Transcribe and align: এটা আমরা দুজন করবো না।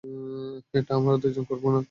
এটা 0.73 0.91
আমরা 0.95 1.13
দুজন 1.17 1.43
করবো 1.49 1.67
না। 1.69 1.79